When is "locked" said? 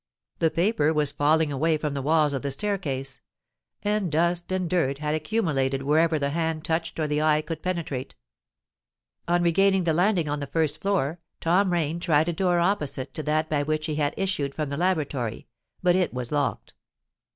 16.31-16.73